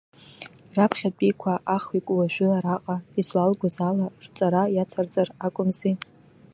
[0.75, 5.95] Раԥхьатәиқәа ахҩык уажәы араҟа излалгоз ала, рҵара иацырҵар акәымзи.